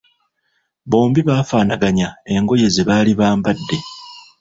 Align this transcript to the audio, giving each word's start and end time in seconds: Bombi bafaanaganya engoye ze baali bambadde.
Bombi 0.89 1.21
bafaanaganya 1.29 2.07
engoye 2.35 2.67
ze 2.73 2.83
baali 2.87 3.11
bambadde. 3.19 3.77